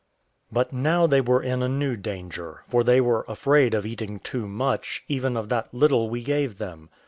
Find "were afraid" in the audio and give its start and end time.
2.99-3.75